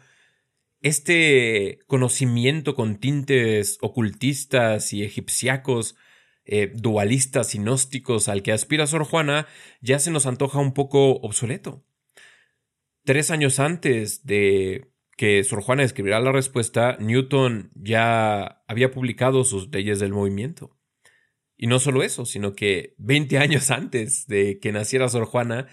[0.80, 5.96] este conocimiento con tintes ocultistas y egipciacos
[6.46, 9.46] eh, dualistas y gnósticos al que aspira Sor Juana
[9.80, 11.84] ya se nos antoja un poco obsoleto.
[13.04, 19.72] Tres años antes de que Sor Juana escribiera la respuesta, Newton ya había publicado sus
[19.72, 20.76] leyes del movimiento.
[21.56, 25.68] Y no solo eso, sino que 20 años antes de que naciera Sor Juana,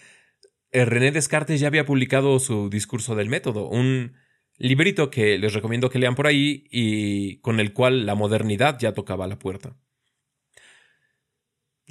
[0.71, 4.13] eh, René Descartes ya había publicado su discurso del método, un
[4.57, 8.93] librito que les recomiendo que lean por ahí y con el cual la modernidad ya
[8.93, 9.75] tocaba la puerta.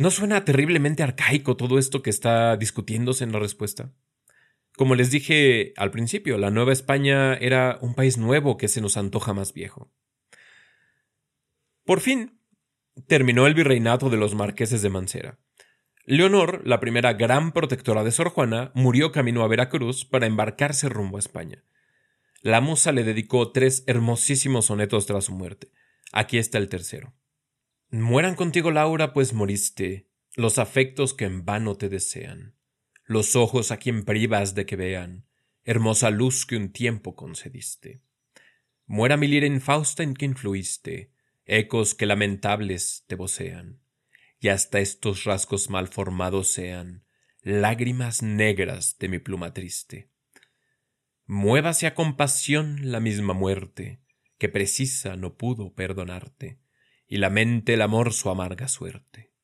[0.01, 3.93] ¿No suena terriblemente arcaico todo esto que está discutiéndose en la respuesta?
[4.75, 8.97] Como les dije al principio, la Nueva España era un país nuevo que se nos
[8.97, 9.93] antoja más viejo.
[11.85, 12.41] Por fin,
[13.09, 15.39] terminó el virreinato de los marqueses de Mancera.
[16.07, 21.19] Leonor, la primera gran protectora de Sor Juana, murió camino a Veracruz para embarcarse rumbo
[21.19, 21.63] a España.
[22.41, 25.69] La musa le dedicó tres hermosísimos sonetos tras su muerte.
[26.11, 27.13] Aquí está el tercero.
[27.93, 32.55] Mueran contigo, Laura, pues moriste, los afectos que en vano te desean,
[33.05, 35.27] los ojos a quien privas de que vean,
[35.65, 38.01] hermosa luz que un tiempo concediste.
[38.87, 41.13] Muera mi lira infausta en que influiste,
[41.47, 43.81] ecos que lamentables te vocean.
[44.39, 47.05] Y hasta estos rasgos mal formados sean
[47.43, 50.11] lágrimas negras de mi pluma triste.
[51.27, 54.01] Muévase a compasión la misma muerte,
[54.39, 56.61] que precisa no pudo perdonarte,
[57.11, 59.35] y lamente el amor su amarga suerte.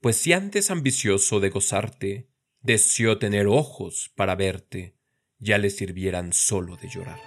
[0.00, 4.96] Pues si antes ambicioso de gozarte, deseó tener ojos para verte,
[5.38, 7.20] ya le sirvieran solo de llorar.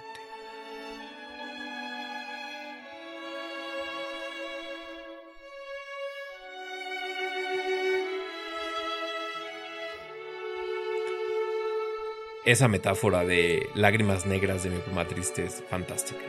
[12.44, 16.20] esa metáfora de lágrimas negras de mi pluma triste es fantástica,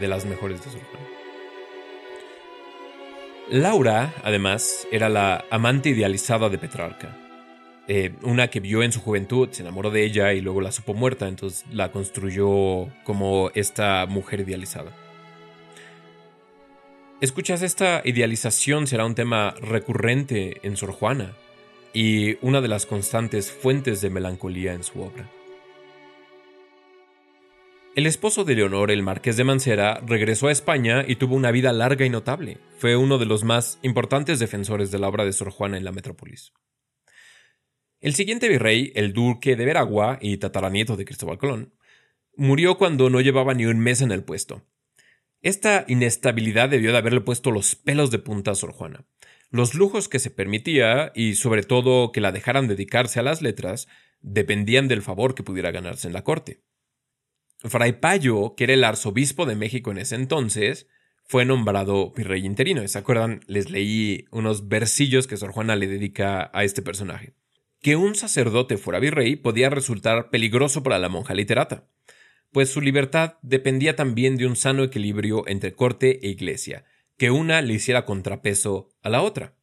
[0.00, 0.78] de las mejores de su
[3.50, 7.16] Laura, además, era la amante idealizada de Petrarca.
[7.88, 10.94] Eh, una que vio en su juventud, se enamoró de ella y luego la supo
[10.94, 14.92] muerta, entonces la construyó como esta mujer idealizada.
[17.20, 21.32] Escuchas, esta idealización será un tema recurrente en Sor Juana
[21.92, 25.28] y una de las constantes fuentes de melancolía en su obra.
[27.96, 31.72] El esposo de Leonor, el marqués de Mancera, regresó a España y tuvo una vida
[31.72, 32.58] larga y notable.
[32.78, 35.90] Fue uno de los más importantes defensores de la obra de Sor Juana en la
[35.90, 36.52] metrópolis.
[38.00, 41.74] El siguiente virrey, el duque de Veragua y tataranieto de Cristóbal Colón,
[42.36, 44.64] murió cuando no llevaba ni un mes en el puesto.
[45.42, 49.04] Esta inestabilidad debió de haberle puesto los pelos de punta a Sor Juana.
[49.50, 53.88] Los lujos que se permitía, y sobre todo que la dejaran dedicarse a las letras,
[54.20, 56.62] dependían del favor que pudiera ganarse en la corte.
[57.64, 60.86] Fray Payo, que era el arzobispo de México en ese entonces,
[61.24, 62.86] fue nombrado virrey interino.
[62.88, 63.40] ¿Se acuerdan?
[63.46, 67.34] Les leí unos versillos que Sor Juana le dedica a este personaje.
[67.82, 71.86] Que un sacerdote fuera virrey podía resultar peligroso para la monja literata,
[72.52, 76.84] pues su libertad dependía también de un sano equilibrio entre corte e iglesia,
[77.16, 79.54] que una le hiciera contrapeso a la otra.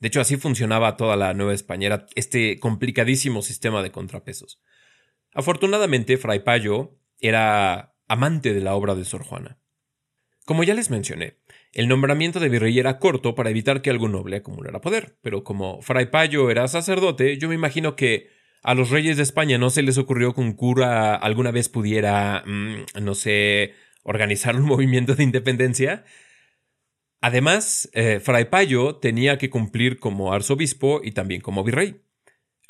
[0.00, 4.60] De hecho, así funcionaba toda la Nueva España, este complicadísimo sistema de contrapesos.
[5.32, 9.58] Afortunadamente, Fray Payo era amante de la obra de Sor Juana.
[10.44, 11.38] Como ya les mencioné,
[11.72, 15.80] el nombramiento de virrey era corto para evitar que algún noble acumulara poder, pero como
[15.80, 18.28] Fray Payo era sacerdote, yo me imagino que
[18.62, 22.44] a los reyes de España no se les ocurrió que un cura alguna vez pudiera,
[22.46, 23.72] mm, no sé,
[24.02, 26.04] organizar un movimiento de independencia.
[27.22, 32.02] Además, eh, Fray Payo tenía que cumplir como arzobispo y también como virrey,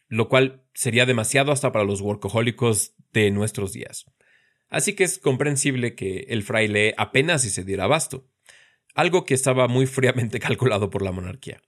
[0.06, 4.06] lo cual sería demasiado hasta para los workahólicos de nuestros días
[4.74, 8.28] así que es comprensible que el fraile apenas si se diera abasto,
[8.94, 11.62] algo que estaba muy fríamente calculado por la monarquía.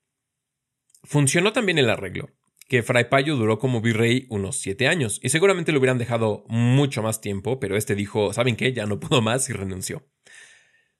[1.05, 2.31] Funcionó también el arreglo,
[2.69, 7.03] que Fray Payo duró como virrey unos siete años, y seguramente lo hubieran dejado mucho
[7.03, 8.73] más tiempo, pero este dijo, ¿saben qué?
[8.73, 10.09] Ya no pudo más y renunció.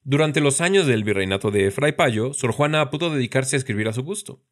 [0.03, 3.93] Durante los años del virreinato de Fray Payo, Sor Juana pudo dedicarse a escribir a
[3.93, 4.45] su gusto.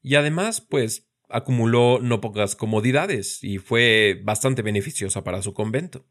[0.00, 6.06] Y además, pues, acumuló no pocas comodidades y fue bastante beneficiosa para su convento.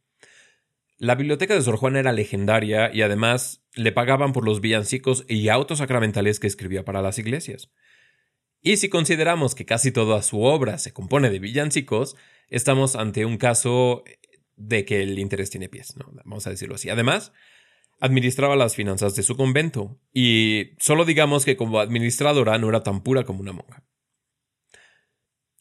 [1.00, 5.48] La biblioteca de Sor Juana era legendaria y además le pagaban por los villancicos y
[5.48, 7.72] autos sacramentales que escribía para las iglesias.
[8.62, 12.18] Y si consideramos que casi toda su obra se compone de villancicos,
[12.50, 14.04] estamos ante un caso
[14.58, 16.12] de que el interés tiene pies, ¿no?
[16.26, 16.90] vamos a decirlo así.
[16.90, 17.32] Además,
[18.02, 23.04] administraba las finanzas de su convento, y solo digamos que como administradora no era tan
[23.04, 23.86] pura como una monja.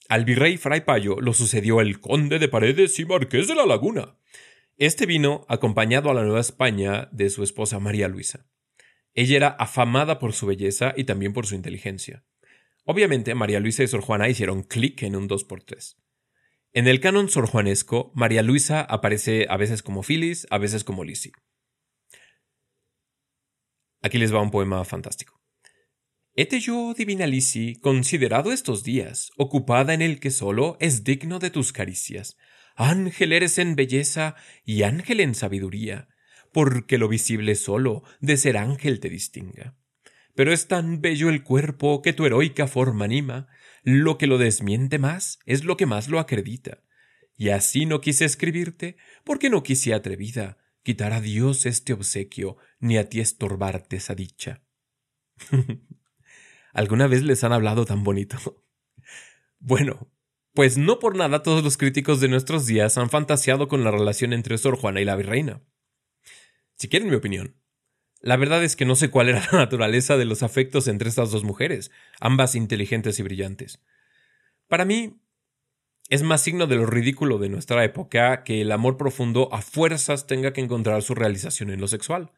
[0.08, 4.17] Al virrey Fray Payo lo sucedió el conde de Paredes y marqués de la Laguna,
[4.86, 8.46] este vino acompañado a la Nueva España de su esposa María Luisa.
[9.12, 12.24] Ella era afamada por su belleza y también por su inteligencia.
[12.84, 15.96] Obviamente, María Luisa y Sor Juana hicieron clic en un 2x3.
[16.72, 21.32] En el canon sorjuanesco, María Luisa aparece a veces como Phyllis, a veces como Lizzie.
[24.00, 25.42] Aquí les va un poema fantástico.
[26.34, 31.72] Ete yo, divinalici, considerado estos días, ocupada en el que solo es digno de tus
[31.72, 32.36] caricias.
[32.80, 36.08] Ángel eres en belleza y ángel en sabiduría,
[36.52, 39.76] porque lo visible solo de ser ángel te distinga.
[40.36, 43.48] Pero es tan bello el cuerpo que tu heroica forma anima,
[43.82, 46.84] lo que lo desmiente más es lo que más lo acredita.
[47.36, 52.96] Y así no quise escribirte, porque no quise atrevida quitar a Dios este obsequio, ni
[52.96, 54.62] a ti estorbarte esa dicha.
[56.72, 58.62] ¿Alguna vez les han hablado tan bonito?
[59.58, 60.12] bueno,
[60.59, 64.32] pues no por nada todos los críticos de nuestros días han fantaseado con la relación
[64.32, 65.62] entre Sor Juana y la virreina.
[66.74, 67.54] Si quieren mi opinión,
[68.20, 71.30] la verdad es que no sé cuál era la naturaleza de los afectos entre estas
[71.30, 73.80] dos mujeres, ambas inteligentes y brillantes.
[74.66, 75.20] Para mí,
[76.09, 80.26] es más signo de lo ridículo de nuestra época que el amor profundo a fuerzas
[80.26, 82.32] tenga que encontrar su realización en lo sexual,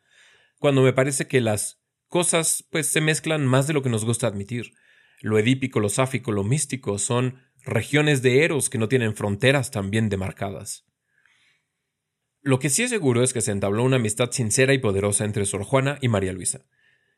[0.59, 4.27] cuando me parece que las cosas pues se mezclan más de lo que nos gusta
[4.27, 4.75] admitir.
[5.23, 9.91] Lo edípico, lo sáfico, lo místico son regiones de Eros que no tienen fronteras tan
[9.91, 10.87] bien demarcadas.
[12.43, 15.45] Lo que sí es seguro es que se entabló una amistad sincera y poderosa entre
[15.45, 16.65] Sor Juana y María Luisa.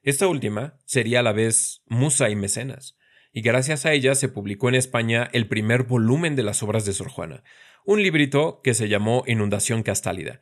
[0.03, 2.97] Esta última sería a la vez musa y mecenas,
[3.33, 6.93] y gracias a ella se publicó en España el primer volumen de las obras de
[6.93, 7.45] Sor Juana,
[7.85, 10.41] un librito que se llamó Inundación Castálida,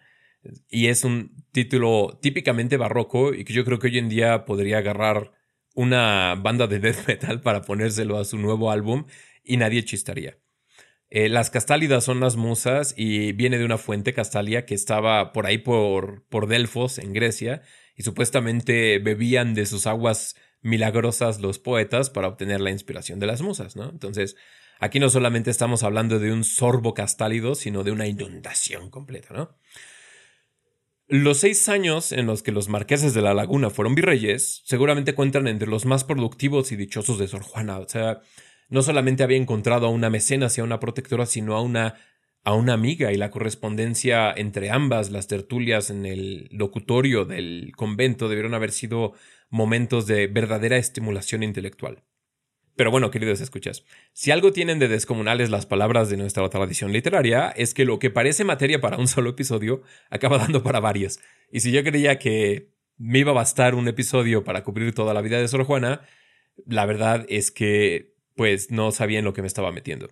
[0.70, 4.78] y es un título típicamente barroco y que yo creo que hoy en día podría
[4.78, 5.32] agarrar
[5.74, 9.04] una banda de death metal para ponérselo a su nuevo álbum
[9.44, 10.38] y nadie chistaría.
[11.10, 15.46] Eh, las castálidas son las musas y viene de una fuente castalia que estaba por
[15.46, 17.62] ahí por, por Delfos, en Grecia,
[17.96, 23.42] y supuestamente bebían de sus aguas milagrosas los poetas para obtener la inspiración de las
[23.42, 23.90] musas, ¿no?
[23.90, 24.36] Entonces,
[24.78, 29.56] aquí no solamente estamos hablando de un sorbo castálido, sino de una inundación completa, ¿no?
[31.08, 35.48] Los seis años en los que los marqueses de la laguna fueron virreyes seguramente cuentan
[35.48, 37.80] entre los más productivos y dichosos de Sor Juana.
[37.80, 38.20] O sea,
[38.70, 41.96] no solamente había encontrado a una mecenas y a una protectora, sino a una,
[42.44, 48.28] a una amiga y la correspondencia entre ambas, las tertulias en el locutorio del convento
[48.28, 49.12] debieron haber sido
[49.50, 52.02] momentos de verdadera estimulación intelectual.
[52.76, 57.50] Pero bueno, queridos escuchas, si algo tienen de descomunales las palabras de nuestra tradición literaria,
[57.50, 61.18] es que lo que parece materia para un solo episodio acaba dando para varios.
[61.52, 65.20] Y si yo creía que me iba a bastar un episodio para cubrir toda la
[65.20, 66.02] vida de Sor Juana,
[66.66, 70.08] la verdad es que pues no sabía en lo que me estaba metiendo.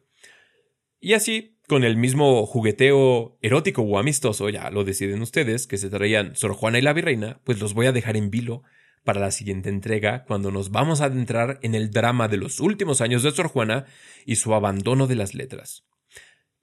[1.01, 5.91] Y así, con el mismo jugueteo erótico o amistoso, ya lo deciden ustedes, que se
[5.91, 8.63] traían Sor Juana y la Virreina, pues los voy a dejar en vilo
[9.05, 13.01] para la siguiente entrega, cuando nos vamos a adentrar en el drama de los últimos
[13.01, 13.87] años de Sor Juana
[14.27, 15.85] y su abandono de las letras.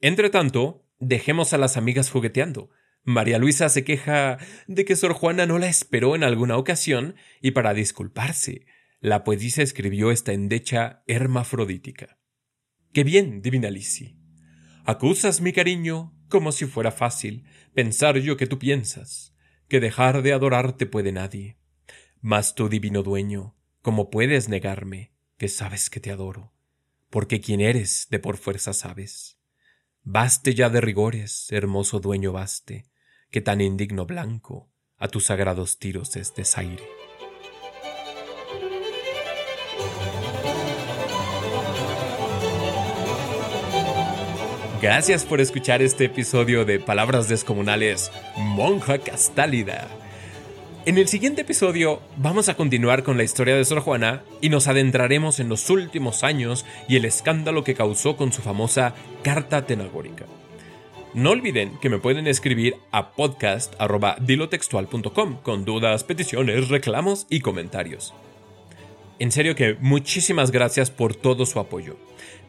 [0.01, 2.69] Entre tanto, dejemos a las amigas jugueteando.
[3.03, 4.37] María Luisa se queja
[4.67, 8.65] de que Sor Juana no la esperó en alguna ocasión y para disculparse,
[9.05, 12.17] la poetisa escribió esta endecha hermafrodítica.
[12.91, 14.17] ¡Qué bien, divina Lisi!
[14.83, 17.45] Acusas mi cariño como si fuera fácil
[17.75, 19.35] pensar yo que tú piensas,
[19.67, 21.59] que dejar de adorarte puede nadie.
[22.19, 26.55] Mas tú, divino dueño, ¿cómo puedes negarme que sabes que te adoro?
[27.11, 29.37] Porque quien eres de por fuerza sabes.
[30.01, 32.89] Baste ya de rigores, hermoso dueño baste,
[33.29, 37.04] que tan indigno blanco a tus sagrados tiros es desaire.
[44.81, 49.87] Gracias por escuchar este episodio de Palabras Descomunales, Monja Castálida.
[50.85, 54.67] En el siguiente episodio vamos a continuar con la historia de Sor Juana y nos
[54.67, 60.25] adentraremos en los últimos años y el escándalo que causó con su famosa Carta Tenagórica.
[61.13, 68.13] No olviden que me pueden escribir a podcast.dilotextual.com con dudas, peticiones, reclamos y comentarios.
[69.17, 71.97] En serio que muchísimas gracias por todo su apoyo.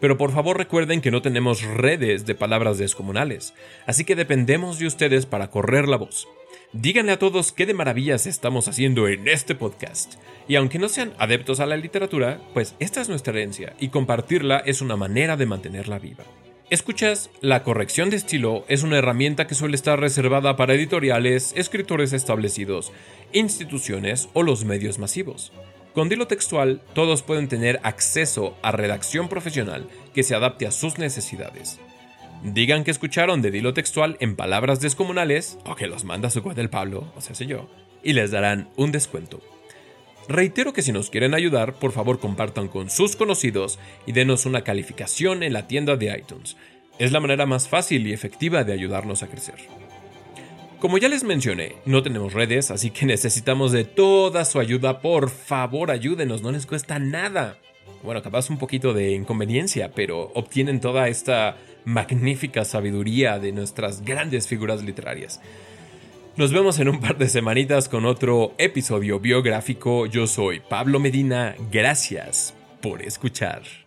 [0.01, 3.55] Pero por favor recuerden que no tenemos redes de palabras descomunales,
[3.87, 6.29] así que dependemos de ustedes para correr la voz.
[6.73, 10.15] Díganle a todos qué de maravillas estamos haciendo en este podcast.
[10.49, 14.59] Y aunque no sean adeptos a la literatura, pues esta es nuestra herencia y compartirla
[14.59, 16.25] es una manera de mantenerla viva.
[16.69, 22.13] Escuchas, la corrección de estilo es una herramienta que suele estar reservada para editoriales, escritores
[22.13, 22.93] establecidos,
[23.33, 25.53] instituciones o los medios masivos.
[25.97, 30.99] Con Dilo Textual, todos pueden tener acceso a redacción profesional que se adapte a sus
[30.99, 31.81] necesidades.
[32.43, 36.61] Digan que escucharon de Dilo Textual en palabras descomunales o que los manda su cuate
[36.61, 37.71] el Pablo, o sea, sé yo,
[38.03, 39.41] y les darán un descuento.
[40.29, 44.65] Reitero que si nos quieren ayudar, por favor compartan con sus conocidos y denos una
[44.65, 46.59] calificación en la tienda de iTunes.
[46.99, 49.86] Es la manera más fácil y efectiva de ayudarnos a crecer.
[50.79, 55.01] Como ya les mencioné, no tenemos redes, así que necesitamos de toda su ayuda.
[55.01, 57.59] Por favor, ayúdenos, no les cuesta nada.
[58.03, 64.49] Bueno, capaz un poquito de inconveniencia, pero obtienen toda esta magnífica sabiduría de nuestras grandes
[64.49, 65.41] figuras literarias.
[66.37, 70.05] Nos vemos en un par de semanitas con otro episodio biográfico.
[70.05, 71.57] Yo soy Pablo Medina.
[71.71, 73.86] Gracias por escuchar.